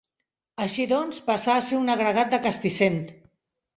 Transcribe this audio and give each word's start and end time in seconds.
Així 0.65 0.85
doncs, 0.93 1.21
passà 1.29 1.57
a 1.57 1.65
ser 1.67 1.79
un 1.81 1.93
agregat 1.97 2.33
de 2.33 2.41
Castissent. 2.47 2.99